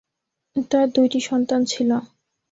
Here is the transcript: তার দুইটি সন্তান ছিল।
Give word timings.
তার 0.71 0.87
দুইটি 0.95 1.19
সন্তান 1.21 1.61
ছিল। 1.65 1.89